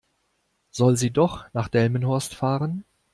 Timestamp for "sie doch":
0.97-1.45